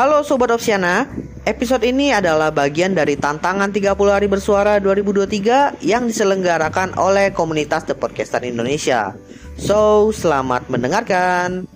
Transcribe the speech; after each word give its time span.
Halo 0.00 0.24
Sobat 0.24 0.48
Opsiana, 0.48 1.04
episode 1.44 1.84
ini 1.84 2.08
adalah 2.08 2.48
bagian 2.48 2.96
dari 2.96 3.20
tantangan 3.20 3.68
30 3.68 4.00
hari 4.08 4.32
bersuara 4.32 4.80
2023 4.80 5.76
yang 5.84 6.08
diselenggarakan 6.08 6.96
oleh 6.96 7.28
komunitas 7.36 7.84
The 7.84 7.92
Podcaster 7.92 8.40
Indonesia. 8.40 9.12
So, 9.60 10.08
selamat 10.08 10.72
mendengarkan. 10.72 11.68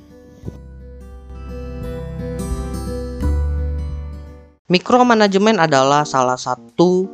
Mikromanajemen 4.73 5.61
adalah 5.61 6.09
salah 6.09 6.41
satu 6.41 7.05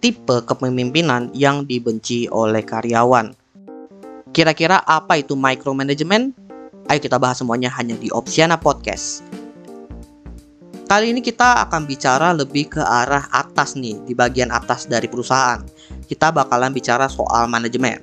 tipe 0.00 0.48
kepemimpinan 0.48 1.28
yang 1.36 1.68
dibenci 1.68 2.24
oleh 2.32 2.64
karyawan. 2.64 3.36
Kira-kira 4.32 4.80
apa 4.80 5.20
itu 5.20 5.36
micromanagement? 5.36 6.32
Ayo 6.88 7.04
kita 7.04 7.20
bahas 7.20 7.36
semuanya 7.36 7.68
hanya 7.76 8.00
di 8.00 8.08
Opsiana 8.08 8.56
Podcast. 8.56 9.33
Kali 10.94 11.10
ini 11.10 11.26
kita 11.26 11.66
akan 11.66 11.90
bicara 11.90 12.30
lebih 12.30 12.70
ke 12.70 12.78
arah 12.78 13.26
atas 13.34 13.74
nih, 13.74 13.98
di 14.06 14.14
bagian 14.14 14.54
atas 14.54 14.86
dari 14.86 15.10
perusahaan. 15.10 15.58
Kita 16.06 16.30
bakalan 16.30 16.70
bicara 16.70 17.10
soal 17.10 17.50
manajemen. 17.50 17.98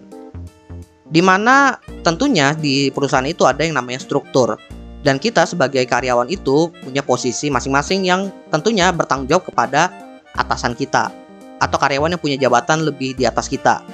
Di 1.08 1.24
mana 1.24 1.80
tentunya 2.04 2.52
di 2.52 2.92
perusahaan 2.92 3.24
itu 3.24 3.48
ada 3.48 3.64
yang 3.64 3.80
namanya 3.80 4.04
struktur 4.04 4.60
dan 5.08 5.24
kita 5.24 5.48
sebagai 5.48 5.88
karyawan 5.88 6.28
itu 6.28 6.68
punya 6.84 7.00
posisi 7.00 7.48
masing-masing 7.48 8.04
yang 8.04 8.28
tentunya 8.52 8.92
bertanggung 8.92 9.32
jawab 9.32 9.48
kepada 9.48 9.88
atasan 10.36 10.76
kita 10.76 11.16
atau 11.64 11.78
karyawan 11.80 12.12
yang 12.12 12.20
punya 12.20 12.36
jabatan 12.36 12.84
lebih 12.84 13.16
di 13.16 13.24
atas 13.24 13.48
kita. 13.48 13.88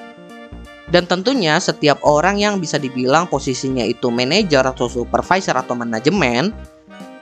Dan 0.90 1.06
tentunya 1.06 1.62
setiap 1.62 2.02
orang 2.02 2.42
yang 2.42 2.58
bisa 2.58 2.82
dibilang 2.82 3.30
posisinya 3.30 3.86
itu 3.86 4.10
manajer 4.10 4.66
atau 4.66 4.90
supervisor 4.90 5.54
atau 5.54 5.78
manajemen, 5.78 6.50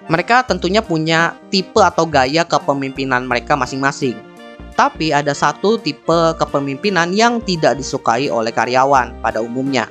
mereka 0.06 0.46
tentunya 0.46 0.86
punya 0.86 1.34
tipe 1.50 1.82
atau 1.82 2.06
gaya 2.06 2.46
kepemimpinan 2.46 3.26
mereka 3.26 3.58
masing-masing. 3.58 4.14
Tapi 4.76 5.16
ada 5.16 5.32
satu 5.32 5.80
tipe 5.80 6.36
kepemimpinan 6.38 7.16
yang 7.16 7.40
tidak 7.42 7.80
disukai 7.80 8.28
oleh 8.28 8.52
karyawan 8.52 9.16
pada 9.24 9.40
umumnya. 9.40 9.88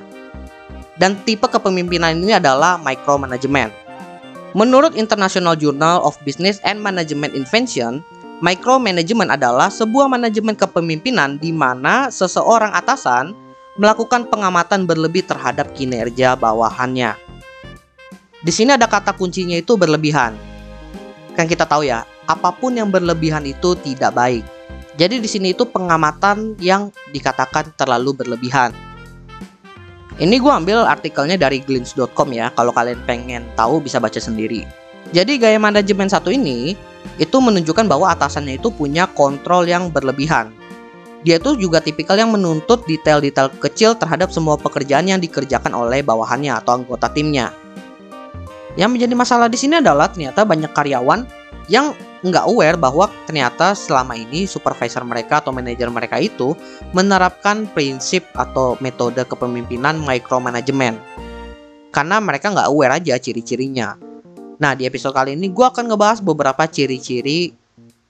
Dan 0.95 1.19
tipe 1.27 1.49
kepemimpinan 1.49 2.15
ini 2.15 2.37
adalah 2.37 2.79
micromanagement. 2.79 3.73
Menurut 4.55 4.95
International 4.95 5.59
Journal 5.59 5.99
of 5.99 6.15
Business 6.23 6.63
and 6.63 6.79
Management 6.79 7.35
Invention, 7.35 7.99
micromanagement 8.39 9.27
adalah 9.35 9.67
sebuah 9.67 10.07
manajemen 10.07 10.55
kepemimpinan 10.55 11.35
di 11.43 11.51
mana 11.51 12.07
seseorang 12.07 12.71
atasan 12.71 13.35
melakukan 13.75 14.31
pengamatan 14.31 14.87
berlebih 14.87 15.27
terhadap 15.27 15.75
kinerja 15.75 16.39
bawahannya. 16.39 17.24
Di 18.45 18.53
sini 18.53 18.77
ada 18.77 18.85
kata 18.85 19.17
kuncinya 19.17 19.57
itu 19.57 19.73
berlebihan. 19.73 20.37
Kan 21.33 21.49
kita 21.49 21.65
tahu 21.65 21.89
ya, 21.89 22.05
apa 22.29 22.53
pun 22.53 22.77
yang 22.77 22.93
berlebihan 22.93 23.41
itu 23.41 23.73
tidak 23.81 24.13
baik. 24.13 24.45
Jadi 25.01 25.17
di 25.17 25.25
sini 25.25 25.57
itu 25.57 25.65
pengamatan 25.65 26.53
yang 26.61 26.93
dikatakan 27.09 27.73
terlalu 27.73 28.13
berlebihan. 28.13 28.69
Ini 30.21 30.37
gue 30.37 30.53
ambil 30.53 30.85
artikelnya 30.85 31.41
dari 31.41 31.57
glints.com 31.57 32.29
ya. 32.37 32.53
Kalau 32.53 32.69
kalian 32.69 33.01
pengen 33.09 33.49
tahu 33.57 33.81
bisa 33.81 33.97
baca 33.97 34.21
sendiri. 34.21 34.61
Jadi 35.09 35.41
gaya 35.41 35.57
manajemen 35.57 36.05
satu 36.05 36.29
ini 36.29 36.77
itu 37.17 37.37
menunjukkan 37.41 37.89
bahwa 37.89 38.13
atasannya 38.13 38.61
itu 38.61 38.69
punya 38.69 39.09
kontrol 39.09 39.65
yang 39.65 39.89
berlebihan. 39.89 40.53
Dia 41.25 41.41
itu 41.41 41.57
juga 41.57 41.81
tipikal 41.81 42.21
yang 42.21 42.29
menuntut 42.29 42.85
detail-detail 42.85 43.57
kecil 43.57 43.97
terhadap 43.97 44.29
semua 44.29 44.53
pekerjaan 44.61 45.09
yang 45.09 45.17
dikerjakan 45.17 45.73
oleh 45.73 46.05
bawahannya 46.05 46.53
atau 46.53 46.77
anggota 46.77 47.09
timnya. 47.09 47.64
Yang 48.75 48.89
menjadi 48.91 49.13
masalah 49.15 49.47
di 49.47 49.55
sini 49.55 49.79
adalah 49.79 50.11
ternyata 50.11 50.43
banyak 50.43 50.71
karyawan 50.75 51.23
yang 51.71 51.95
nggak 52.25 52.45
aware 52.49 52.77
bahwa 52.77 53.07
ternyata 53.29 53.77
selama 53.77 54.17
ini 54.17 54.49
supervisor 54.49 55.05
mereka 55.05 55.39
atau 55.39 55.53
manajer 55.53 55.87
mereka 55.87 56.17
itu 56.19 56.57
menerapkan 56.91 57.69
prinsip 57.71 58.25
atau 58.35 58.75
metode 58.83 59.21
kepemimpinan 59.23 60.01
micromanagement. 60.01 60.97
Karena 61.93 62.19
mereka 62.19 62.51
nggak 62.51 62.67
aware 62.67 62.99
aja 62.99 63.15
ciri-cirinya. 63.15 63.95
Nah 64.59 64.71
di 64.75 64.83
episode 64.83 65.15
kali 65.15 65.39
ini 65.39 65.47
gue 65.51 65.65
akan 65.65 65.87
ngebahas 65.87 66.19
beberapa 66.19 66.63
ciri-ciri 66.67 67.55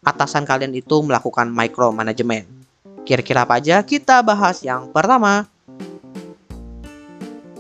atasan 0.02 0.46
kalian 0.46 0.74
itu 0.74 1.02
melakukan 1.06 1.50
micromanagement. 1.50 2.46
Kira-kira 3.06 3.46
apa 3.46 3.62
aja? 3.62 3.86
Kita 3.86 4.26
bahas 4.26 4.66
yang 4.66 4.90
pertama. 4.90 5.46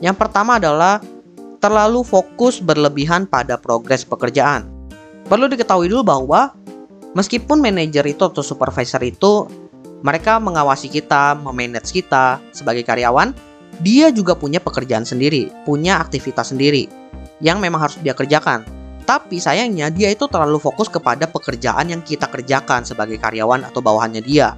Yang 0.02 0.16
pertama 0.18 0.58
adalah 0.58 1.02
terlalu 1.66 2.06
fokus 2.06 2.62
berlebihan 2.62 3.26
pada 3.26 3.58
progres 3.58 4.06
pekerjaan. 4.06 4.70
Perlu 5.26 5.50
diketahui 5.50 5.90
dulu 5.90 6.06
bahwa 6.06 6.54
meskipun 7.18 7.58
manajer 7.58 8.06
itu 8.06 8.22
atau 8.22 8.46
supervisor 8.46 9.02
itu 9.02 9.50
mereka 10.06 10.38
mengawasi 10.38 10.86
kita, 10.94 11.34
memanage 11.42 11.90
kita 11.90 12.38
sebagai 12.54 12.86
karyawan, 12.86 13.34
dia 13.82 14.14
juga 14.14 14.38
punya 14.38 14.62
pekerjaan 14.62 15.10
sendiri, 15.10 15.50
punya 15.66 15.98
aktivitas 15.98 16.54
sendiri 16.54 16.86
yang 17.42 17.58
memang 17.58 17.90
harus 17.90 17.98
dia 18.06 18.14
kerjakan. 18.14 18.62
Tapi 19.10 19.42
sayangnya 19.42 19.90
dia 19.90 20.14
itu 20.14 20.30
terlalu 20.30 20.62
fokus 20.62 20.86
kepada 20.86 21.26
pekerjaan 21.26 21.90
yang 21.90 22.06
kita 22.06 22.30
kerjakan 22.30 22.86
sebagai 22.86 23.18
karyawan 23.18 23.66
atau 23.66 23.82
bawahannya 23.82 24.22
dia. 24.22 24.54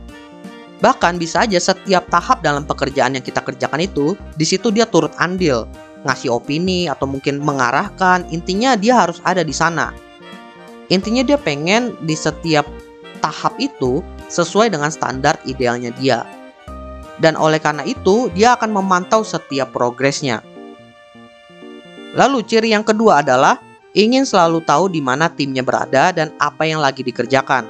Bahkan 0.84 1.16
bisa 1.16 1.48
aja 1.48 1.56
setiap 1.56 2.12
tahap 2.12 2.44
dalam 2.44 2.68
pekerjaan 2.68 3.16
yang 3.16 3.24
kita 3.24 3.40
kerjakan 3.40 3.88
itu, 3.88 4.20
di 4.36 4.44
situ 4.44 4.76
dia 4.76 4.84
turut 4.84 5.16
andil, 5.16 5.66
ngasih 6.06 6.30
opini 6.34 6.86
atau 6.92 7.10
mungkin 7.10 7.42
mengarahkan, 7.42 8.30
intinya 8.30 8.78
dia 8.78 9.02
harus 9.02 9.18
ada 9.26 9.42
di 9.42 9.56
sana 9.56 9.90
Intinya 10.88 11.24
dia 11.24 11.36
pengen 11.36 11.96
di 12.08 12.16
setiap 12.16 12.64
tahap 13.20 13.60
itu 13.60 14.00
sesuai 14.32 14.72
dengan 14.72 14.88
standar 14.88 15.36
idealnya 15.44 15.92
dia. 16.00 16.24
Dan 17.18 17.36
oleh 17.36 17.60
karena 17.60 17.84
itu, 17.84 18.30
dia 18.32 18.56
akan 18.56 18.72
memantau 18.72 19.26
setiap 19.26 19.74
progresnya. 19.74 20.46
Lalu 22.16 22.46
ciri 22.46 22.72
yang 22.72 22.86
kedua 22.88 23.20
adalah 23.26 23.60
ingin 23.98 24.24
selalu 24.24 24.64
tahu 24.64 24.88
di 24.88 25.02
mana 25.04 25.28
timnya 25.28 25.66
berada 25.66 26.14
dan 26.14 26.32
apa 26.40 26.64
yang 26.64 26.80
lagi 26.80 27.04
dikerjakan. 27.04 27.68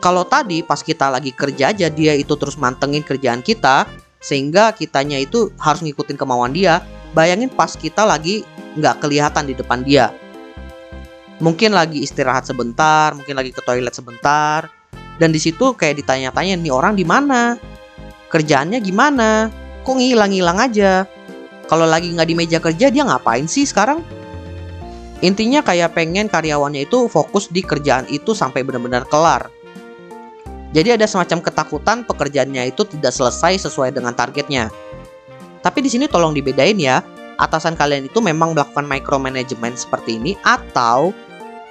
Kalau 0.00 0.24
tadi 0.24 0.64
pas 0.64 0.80
kita 0.80 1.12
lagi 1.12 1.32
kerja 1.32 1.76
aja 1.76 1.88
dia 1.92 2.16
itu 2.16 2.32
terus 2.36 2.56
mantengin 2.56 3.04
kerjaan 3.04 3.44
kita 3.44 3.84
sehingga 4.20 4.72
kitanya 4.72 5.20
itu 5.20 5.52
harus 5.60 5.84
ngikutin 5.84 6.16
kemauan 6.16 6.56
dia. 6.56 6.80
Bayangin 7.12 7.50
pas 7.50 7.74
kita 7.74 8.06
lagi 8.06 8.46
nggak 8.78 9.02
kelihatan 9.02 9.50
di 9.50 9.54
depan 9.58 9.82
dia 9.82 10.14
mungkin 11.40 11.72
lagi 11.72 12.04
istirahat 12.04 12.44
sebentar, 12.46 13.16
mungkin 13.16 13.34
lagi 13.34 13.50
ke 13.50 13.64
toilet 13.64 13.96
sebentar, 13.96 14.68
dan 15.16 15.32
di 15.32 15.40
situ 15.40 15.72
kayak 15.74 16.04
ditanya-tanya 16.04 16.60
nih 16.60 16.70
orang 16.70 16.94
di 16.94 17.02
mana, 17.02 17.56
kerjaannya 18.28 18.78
gimana, 18.84 19.48
kok 19.82 19.96
ngilang-ngilang 19.96 20.60
aja. 20.60 21.08
Kalau 21.66 21.88
lagi 21.88 22.12
nggak 22.12 22.28
di 22.28 22.36
meja 22.36 22.58
kerja 22.60 22.92
dia 22.92 23.02
ngapain 23.08 23.48
sih 23.48 23.64
sekarang? 23.64 24.04
Intinya 25.20 25.60
kayak 25.60 25.96
pengen 25.96 26.28
karyawannya 26.28 26.88
itu 26.88 27.08
fokus 27.08 27.48
di 27.52 27.60
kerjaan 27.60 28.08
itu 28.08 28.32
sampai 28.32 28.64
benar-benar 28.64 29.04
kelar. 29.08 29.52
Jadi 30.70 30.96
ada 30.96 31.04
semacam 31.04 31.44
ketakutan 31.44 32.06
pekerjaannya 32.06 32.70
itu 32.70 32.86
tidak 32.86 33.10
selesai 33.10 33.68
sesuai 33.68 33.90
dengan 33.90 34.14
targetnya. 34.14 34.70
Tapi 35.60 35.78
di 35.84 35.92
sini 35.92 36.08
tolong 36.08 36.32
dibedain 36.32 36.76
ya, 36.80 37.04
atasan 37.36 37.76
kalian 37.76 38.08
itu 38.08 38.20
memang 38.20 38.52
melakukan 38.52 38.84
micromanagement 38.84 39.76
seperti 39.76 40.16
ini 40.16 40.36
atau 40.44 41.12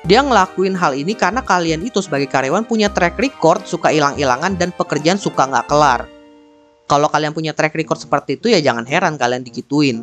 dia 0.08 0.24
ngelakuin 0.24 0.74
hal 0.80 0.96
ini 0.96 1.12
karena 1.14 1.44
kalian 1.44 1.84
itu 1.84 2.00
sebagai 2.00 2.32
karyawan 2.32 2.64
punya 2.64 2.88
track 2.88 3.20
record 3.20 3.68
suka 3.68 3.92
hilang-hilangan 3.92 4.56
dan 4.56 4.72
pekerjaan 4.72 5.20
suka 5.20 5.46
nggak 5.46 5.68
kelar. 5.68 6.08
Kalau 6.90 7.06
kalian 7.06 7.36
punya 7.36 7.54
track 7.54 7.78
record 7.78 8.02
seperti 8.02 8.40
itu 8.40 8.50
ya 8.50 8.64
jangan 8.64 8.88
heran 8.88 9.20
kalian 9.20 9.46
digituin. 9.46 10.02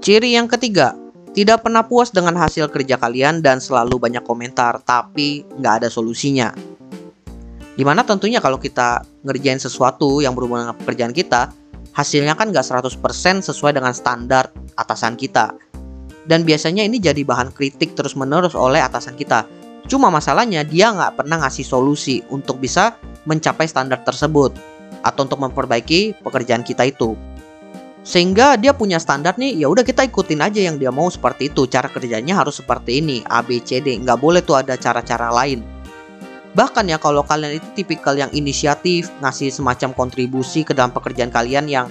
Ciri 0.00 0.36
yang 0.36 0.48
ketiga, 0.48 0.96
tidak 1.34 1.66
pernah 1.66 1.84
puas 1.84 2.12
dengan 2.14 2.36
hasil 2.38 2.70
kerja 2.70 3.00
kalian 3.00 3.42
dan 3.42 3.58
selalu 3.58 3.98
banyak 3.98 4.22
komentar 4.22 4.80
tapi 4.84 5.44
nggak 5.58 5.84
ada 5.84 5.88
solusinya. 5.90 6.54
Di 7.74 7.82
mana 7.82 8.06
tentunya 8.06 8.38
kalau 8.38 8.62
kita 8.62 9.02
ngerjain 9.26 9.58
sesuatu 9.58 10.22
yang 10.22 10.32
berhubungan 10.38 10.70
dengan 10.70 10.78
pekerjaan 10.78 11.10
kita, 11.10 11.50
hasilnya 11.94 12.34
kan 12.34 12.50
nggak 12.50 12.66
100% 12.66 12.98
sesuai 13.46 13.72
dengan 13.78 13.94
standar 13.94 14.50
atasan 14.74 15.14
kita 15.14 15.54
dan 16.24 16.42
biasanya 16.42 16.84
ini 16.84 17.00
jadi 17.00 17.20
bahan 17.22 17.52
kritik 17.52 17.92
terus-menerus 17.96 18.56
oleh 18.56 18.80
atasan 18.80 19.16
kita. 19.16 19.44
Cuma 19.84 20.08
masalahnya 20.08 20.64
dia 20.64 20.92
nggak 20.92 21.20
pernah 21.20 21.44
ngasih 21.44 21.64
solusi 21.64 22.24
untuk 22.32 22.56
bisa 22.56 22.96
mencapai 23.28 23.68
standar 23.68 24.00
tersebut 24.00 24.56
atau 25.04 25.20
untuk 25.28 25.40
memperbaiki 25.44 26.24
pekerjaan 26.24 26.64
kita 26.64 26.88
itu. 26.88 27.12
Sehingga 28.04 28.60
dia 28.60 28.76
punya 28.76 29.00
standar 29.00 29.36
nih, 29.40 29.64
ya 29.64 29.68
udah 29.68 29.80
kita 29.80 30.04
ikutin 30.04 30.44
aja 30.44 30.60
yang 30.60 30.76
dia 30.76 30.92
mau 30.92 31.08
seperti 31.08 31.48
itu. 31.48 31.64
Cara 31.64 31.88
kerjanya 31.88 32.36
harus 32.36 32.60
seperti 32.60 33.00
ini, 33.00 33.24
A, 33.32 33.40
B, 33.40 33.64
C, 33.64 33.80
D. 33.80 33.96
Nggak 33.96 34.20
boleh 34.20 34.44
tuh 34.44 34.60
ada 34.60 34.76
cara-cara 34.76 35.32
lain. 35.32 35.64
Bahkan 36.54 36.86
ya 36.86 37.02
kalau 37.02 37.26
kalian 37.26 37.58
itu 37.58 37.68
tipikal 37.74 38.14
yang 38.14 38.30
inisiatif, 38.30 39.10
ngasih 39.18 39.50
semacam 39.50 39.90
kontribusi 39.90 40.62
ke 40.62 40.70
dalam 40.70 40.94
pekerjaan 40.94 41.34
kalian 41.34 41.66
yang 41.66 41.86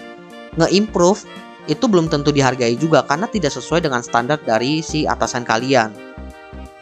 nge-improve 0.56 1.28
itu 1.68 1.84
belum 1.88 2.08
tentu 2.08 2.32
dihargai 2.32 2.76
juga 2.80 3.04
karena 3.04 3.28
tidak 3.28 3.52
sesuai 3.52 3.84
dengan 3.84 4.00
standar 4.04 4.40
dari 4.40 4.80
si 4.80 5.04
atasan 5.04 5.44
kalian. 5.44 5.92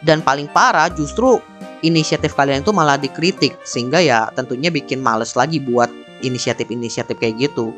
Dan 0.02 0.22
paling 0.22 0.50
parah 0.50 0.90
justru 0.90 1.38
inisiatif 1.82 2.34
kalian 2.38 2.62
itu 2.62 2.70
malah 2.70 2.98
dikritik 2.98 3.58
sehingga 3.66 3.98
ya 3.98 4.30
tentunya 4.34 4.70
bikin 4.70 5.02
males 5.02 5.34
lagi 5.34 5.58
buat 5.58 5.90
inisiatif-inisiatif 6.22 7.18
kayak 7.18 7.50
gitu. 7.50 7.74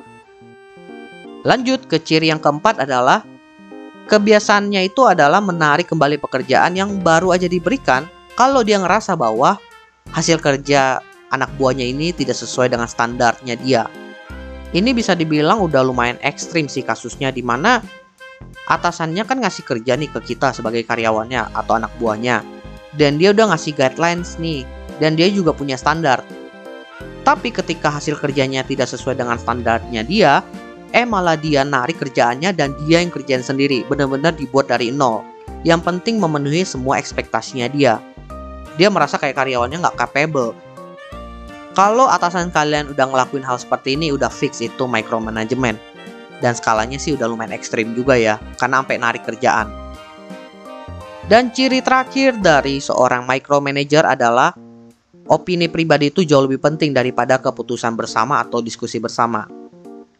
Lanjut 1.45 1.85
ke 1.89 2.01
ciri 2.01 2.33
yang 2.33 2.41
keempat 2.41 2.81
adalah 2.81 3.25
kebiasaannya 4.09 4.85
itu 4.89 5.05
adalah 5.05 5.41
menarik 5.41 5.89
kembali 5.89 6.21
pekerjaan 6.21 6.77
yang 6.77 7.01
baru 7.01 7.37
aja 7.37 7.49
diberikan 7.49 8.09
kalau 8.33 8.65
dia 8.65 8.81
ngerasa 8.81 9.13
bahwa 9.17 9.61
hasil 10.15 10.39
kerja 10.39 11.03
anak 11.35 11.51
buahnya 11.59 11.91
ini 11.91 12.15
tidak 12.15 12.39
sesuai 12.39 12.71
dengan 12.71 12.87
standarnya 12.87 13.59
dia. 13.59 13.91
Ini 14.75 14.91
bisa 14.95 15.19
dibilang 15.19 15.63
udah 15.67 15.83
lumayan 15.83 16.19
ekstrim 16.23 16.71
sih 16.71 16.87
kasusnya 16.87 17.35
di 17.35 17.43
mana 17.43 17.83
atasannya 18.71 19.23
kan 19.27 19.43
ngasih 19.43 19.67
kerja 19.67 19.99
nih 19.99 20.11
ke 20.11 20.35
kita 20.35 20.55
sebagai 20.55 20.87
karyawannya 20.87 21.51
atau 21.55 21.79
anak 21.79 21.91
buahnya. 21.99 22.47
Dan 22.95 23.19
dia 23.19 23.35
udah 23.35 23.51
ngasih 23.51 23.75
guidelines 23.75 24.39
nih 24.39 24.63
dan 25.03 25.19
dia 25.19 25.27
juga 25.27 25.51
punya 25.51 25.75
standar. 25.75 26.23
Tapi 27.27 27.51
ketika 27.51 27.91
hasil 27.91 28.15
kerjanya 28.23 28.63
tidak 28.63 28.87
sesuai 28.87 29.19
dengan 29.19 29.35
standarnya 29.35 30.07
dia, 30.07 30.47
eh 30.95 31.03
malah 31.03 31.35
dia 31.35 31.67
narik 31.67 31.99
kerjaannya 31.99 32.55
dan 32.55 32.71
dia 32.87 33.03
yang 33.03 33.11
kerjaan 33.11 33.43
sendiri 33.43 33.83
benar-benar 33.91 34.39
dibuat 34.39 34.71
dari 34.71 34.95
nol 34.95 35.27
yang 35.67 35.83
penting 35.83 36.23
memenuhi 36.23 36.63
semua 36.63 37.03
ekspektasinya 37.03 37.67
dia 37.67 37.99
dia 38.75 38.89
merasa 38.91 39.19
kayak 39.19 39.39
karyawannya 39.39 39.79
nggak 39.83 39.99
capable. 39.99 40.55
Kalau 41.75 42.07
atasan 42.07 42.55
kalian 42.55 42.95
udah 42.95 43.07
ngelakuin 43.11 43.43
hal 43.43 43.59
seperti 43.59 43.99
ini 43.99 44.15
udah 44.15 44.31
fix 44.31 44.63
itu 44.63 44.87
micromanagement. 44.87 45.79
Dan 46.39 46.53
skalanya 46.55 46.99
sih 46.99 47.15
udah 47.15 47.31
lumayan 47.31 47.55
ekstrim 47.55 47.95
juga 47.95 48.19
ya 48.19 48.39
karena 48.59 48.83
sampai 48.83 48.97
narik 48.99 49.23
kerjaan. 49.27 49.71
Dan 51.25 51.51
ciri 51.57 51.81
terakhir 51.81 52.37
dari 52.37 52.85
seorang 52.85 53.25
micromanager 53.25 54.05
adalah 54.05 54.53
opini 55.25 55.73
pribadi 55.73 56.13
itu 56.13 56.21
jauh 56.21 56.45
lebih 56.45 56.61
penting 56.61 56.93
daripada 56.93 57.41
keputusan 57.41 57.97
bersama 57.97 58.45
atau 58.45 58.61
diskusi 58.61 59.01
bersama. 59.01 59.49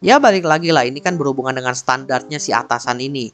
Ya 0.01 0.17
balik 0.17 0.49
lagi 0.49 0.73
lah 0.73 0.83
ini 0.83 0.99
kan 0.99 1.15
berhubungan 1.15 1.55
dengan 1.55 1.77
standarnya 1.77 2.41
si 2.41 2.51
atasan 2.51 2.99
ini. 2.99 3.29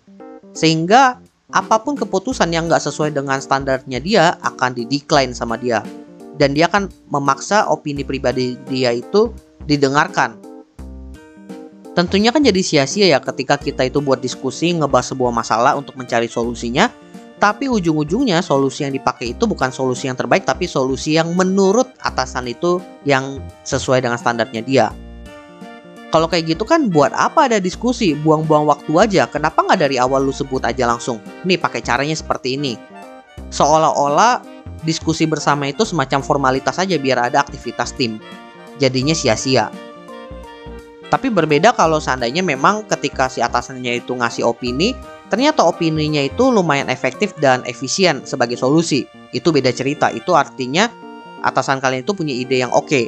Sehingga 0.52 1.24
apa 1.52 1.84
pun 1.84 2.00
keputusan 2.00 2.52
yang 2.56 2.72
nggak 2.72 2.84
sesuai 2.84 3.12
dengan 3.12 3.40
standarnya 3.44 4.00
dia 4.00 4.40
akan 4.40 4.76
didecline 4.76 5.36
sama 5.36 5.60
dia. 5.60 5.84
Dan 6.40 6.56
dia 6.56 6.72
akan 6.72 6.88
memaksa 7.12 7.68
opini 7.68 8.08
pribadi 8.08 8.56
dia 8.72 8.96
itu 8.96 9.30
didengarkan. 9.68 10.40
Tentunya 11.92 12.32
kan 12.32 12.40
jadi 12.40 12.62
sia-sia 12.64 13.12
ya 13.12 13.20
ketika 13.20 13.60
kita 13.60 13.84
itu 13.84 14.00
buat 14.00 14.24
diskusi 14.24 14.72
ngebahas 14.72 15.12
sebuah 15.12 15.32
masalah 15.36 15.76
untuk 15.76 16.00
mencari 16.00 16.32
solusinya 16.32 16.88
tapi 17.42 17.66
ujung-ujungnya 17.66 18.40
solusi 18.46 18.86
yang 18.86 18.94
dipakai 18.94 19.34
itu 19.34 19.50
bukan 19.50 19.74
solusi 19.74 20.06
yang 20.06 20.14
terbaik 20.14 20.46
tapi 20.46 20.70
solusi 20.70 21.18
yang 21.18 21.34
menurut 21.34 21.90
atasan 22.06 22.46
itu 22.46 22.78
yang 23.02 23.42
sesuai 23.66 24.06
dengan 24.06 24.22
standarnya 24.22 24.62
dia. 24.62 24.88
Kalau 26.12 26.28
kayak 26.28 26.60
gitu 26.60 26.68
kan 26.68 26.92
buat 26.92 27.16
apa 27.16 27.48
ada 27.48 27.58
diskusi, 27.64 28.12
buang-buang 28.20 28.68
waktu 28.68 28.92
aja. 29.00 29.24
Kenapa 29.32 29.64
nggak 29.64 29.80
dari 29.80 29.96
awal 29.96 30.28
lu 30.28 30.36
sebut 30.36 30.60
aja 30.68 30.84
langsung? 30.84 31.24
Nih 31.48 31.56
pakai 31.56 31.80
caranya 31.80 32.14
seperti 32.20 32.60
ini. 32.60 32.76
Seolah-olah 33.48 34.44
diskusi 34.84 35.24
bersama 35.24 35.72
itu 35.72 35.88
semacam 35.88 36.20
formalitas 36.20 36.76
aja 36.84 37.00
biar 37.00 37.32
ada 37.32 37.40
aktivitas 37.40 37.96
tim. 37.96 38.20
Jadinya 38.76 39.16
sia-sia. 39.16 39.72
Tapi 41.08 41.28
berbeda 41.28 41.76
kalau 41.76 42.00
seandainya 42.00 42.44
memang 42.44 42.88
ketika 42.88 43.28
si 43.32 43.44
atasannya 43.44 44.00
itu 44.04 44.16
ngasih 44.16 44.48
opini, 44.48 44.96
ternyata 45.32 45.64
opininya 45.64 46.24
itu 46.24 46.52
lumayan 46.52 46.88
efektif 46.88 47.36
dan 47.40 47.64
efisien 47.64 48.24
sebagai 48.28 48.60
solusi. 48.60 49.08
Itu 49.32 49.52
beda 49.56 49.72
cerita. 49.72 50.12
Itu 50.12 50.36
artinya 50.36 50.92
atasan 51.44 51.80
kalian 51.80 52.04
itu 52.04 52.16
punya 52.16 52.36
ide 52.36 52.64
yang 52.64 52.72
oke. 52.76 52.88
Okay. 52.88 53.08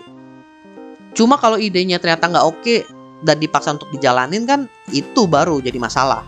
Cuma 1.14 1.38
kalau 1.38 1.62
idenya 1.62 2.02
ternyata 2.02 2.30
nggak 2.30 2.46
oke 2.46 2.78
dan 3.24 3.38
dipaksa 3.40 3.78
untuk 3.78 3.90
dijalanin 3.94 4.44
kan 4.44 4.66
itu 4.92 5.30
baru 5.30 5.62
jadi 5.64 5.78
masalah. 5.80 6.26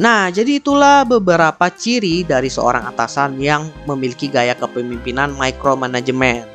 Nah, 0.00 0.32
jadi 0.32 0.64
itulah 0.64 1.04
beberapa 1.04 1.68
ciri 1.68 2.24
dari 2.24 2.48
seorang 2.48 2.88
atasan 2.88 3.36
yang 3.36 3.68
memiliki 3.84 4.32
gaya 4.32 4.56
kepemimpinan 4.56 5.36
micromanagement. 5.36 6.48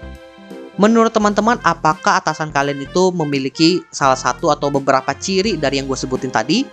Menurut 0.81 1.13
teman-teman, 1.13 1.61
apakah 1.61 2.19
atasan 2.19 2.49
kalian 2.49 2.83
itu 2.83 3.13
memiliki 3.13 3.85
salah 3.93 4.17
satu 4.17 4.49
atau 4.49 4.73
beberapa 4.73 5.13
ciri 5.13 5.61
dari 5.61 5.77
yang 5.77 5.85
gue 5.85 5.93
sebutin 5.95 6.33
tadi? 6.33 6.65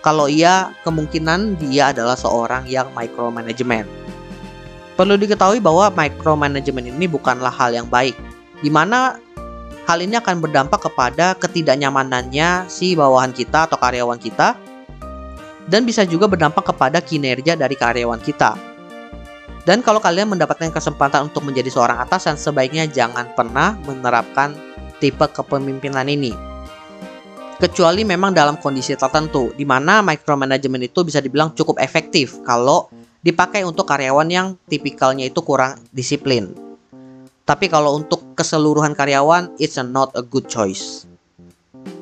Kalau 0.00 0.32
iya, 0.32 0.72
kemungkinan 0.80 1.60
dia 1.60 1.92
adalah 1.92 2.16
seorang 2.16 2.64
yang 2.64 2.88
micromanagement. 2.96 3.84
Perlu 4.96 5.14
diketahui 5.20 5.60
bahwa 5.60 5.92
micromanagement 5.92 6.88
ini 6.88 7.04
bukanlah 7.04 7.52
hal 7.52 7.76
yang 7.76 7.86
baik, 7.86 8.16
di 8.64 8.72
mana 8.72 9.20
Hal 9.88 10.04
ini 10.04 10.20
akan 10.20 10.44
berdampak 10.44 10.84
kepada 10.84 11.32
ketidaknyamanannya 11.40 12.68
si 12.68 12.92
bawahan 12.92 13.32
kita 13.32 13.64
atau 13.64 13.80
karyawan 13.80 14.20
kita 14.20 14.52
dan 15.64 15.88
bisa 15.88 16.04
juga 16.04 16.28
berdampak 16.28 16.76
kepada 16.76 17.00
kinerja 17.00 17.56
dari 17.56 17.72
karyawan 17.72 18.20
kita. 18.20 18.52
Dan 19.64 19.80
kalau 19.80 19.96
kalian 19.96 20.28
mendapatkan 20.36 20.68
kesempatan 20.68 21.32
untuk 21.32 21.40
menjadi 21.40 21.72
seorang 21.72 22.04
atasan, 22.04 22.36
sebaiknya 22.36 22.84
jangan 22.84 23.32
pernah 23.32 23.80
menerapkan 23.88 24.52
tipe 25.00 25.24
kepemimpinan 25.24 26.04
ini. 26.04 26.36
Kecuali 27.56 28.04
memang 28.04 28.36
dalam 28.36 28.60
kondisi 28.60 28.92
tertentu, 28.92 29.56
di 29.56 29.64
mana 29.64 30.04
micromanagement 30.04 30.84
itu 30.84 31.00
bisa 31.00 31.24
dibilang 31.24 31.56
cukup 31.56 31.80
efektif 31.80 32.36
kalau 32.44 32.92
dipakai 33.24 33.64
untuk 33.64 33.88
karyawan 33.88 34.28
yang 34.28 34.46
tipikalnya 34.68 35.32
itu 35.32 35.40
kurang 35.40 35.80
disiplin. 35.96 36.67
Tapi 37.48 37.72
kalau 37.72 37.96
untuk 37.96 38.36
keseluruhan 38.36 38.92
karyawan, 38.92 39.56
it's 39.56 39.80
a 39.80 39.84
not 39.84 40.12
a 40.12 40.20
good 40.20 40.44
choice. 40.52 41.08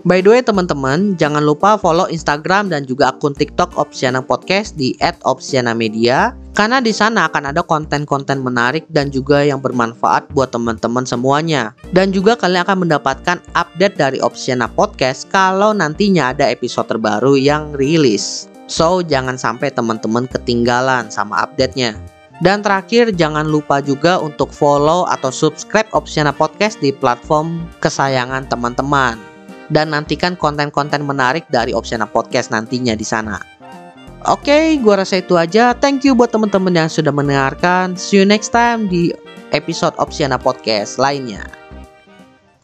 By 0.07 0.23
the 0.23 0.31
way 0.31 0.43
teman-teman, 0.43 1.19
jangan 1.19 1.43
lupa 1.43 1.75
follow 1.75 2.07
Instagram 2.07 2.71
dan 2.71 2.87
juga 2.87 3.11
akun 3.11 3.35
TikTok 3.35 3.75
Opsiana 3.75 4.23
Podcast 4.23 4.79
di 4.79 4.95
@opsiana_media 5.03 6.31
karena 6.55 6.79
di 6.79 6.95
sana 6.95 7.27
akan 7.27 7.51
ada 7.51 7.67
konten-konten 7.67 8.39
menarik 8.39 8.87
dan 8.87 9.11
juga 9.11 9.43
yang 9.43 9.59
bermanfaat 9.59 10.31
buat 10.31 10.55
teman-teman 10.55 11.03
semuanya. 11.03 11.75
Dan 11.91 12.15
juga 12.15 12.39
kalian 12.39 12.63
akan 12.63 12.87
mendapatkan 12.87 13.39
update 13.59 13.99
dari 13.99 14.19
Opsiana 14.23 14.71
Podcast 14.71 15.27
kalau 15.27 15.75
nantinya 15.75 16.31
ada 16.31 16.47
episode 16.55 16.87
terbaru 16.87 17.35
yang 17.35 17.75
rilis. 17.75 18.47
So, 18.71 19.03
jangan 19.03 19.39
sampai 19.39 19.75
teman-teman 19.75 20.31
ketinggalan 20.31 21.11
sama 21.11 21.43
update-nya. 21.43 22.16
Dan 22.45 22.61
terakhir 22.61 23.17
jangan 23.17 23.49
lupa 23.49 23.81
juga 23.81 24.21
untuk 24.21 24.53
follow 24.53 25.09
atau 25.09 25.33
subscribe 25.33 25.89
Opsiana 25.97 26.37
Podcast 26.37 26.77
di 26.85 26.93
platform 26.93 27.65
kesayangan 27.81 28.45
teman-teman. 28.53 29.17
Dan 29.73 29.97
nantikan 29.97 30.37
konten-konten 30.37 31.03
menarik 31.03 31.49
dari 31.49 31.73
Opsiana 31.73 32.05
Podcast 32.07 32.53
nantinya 32.53 32.93
di 32.93 33.03
sana. 33.03 33.41
Oke, 34.27 34.51
okay, 34.51 34.65
gua 34.83 35.03
rasa 35.03 35.23
itu 35.23 35.39
aja. 35.39 35.73
Thank 35.75 36.05
you 36.05 36.13
buat 36.13 36.35
teman-teman 36.35 36.75
yang 36.75 36.91
sudah 36.91 37.15
mendengarkan. 37.15 37.95
See 37.95 38.21
you 38.21 38.27
next 38.27 38.53
time 38.53 38.91
di 38.91 39.15
episode 39.55 39.95
Opsiana 39.97 40.37
Podcast 40.37 40.99
lainnya. 41.01 41.66